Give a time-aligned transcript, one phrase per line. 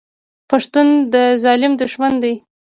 [0.49, 2.33] پښتون د ظالم دښمن دی.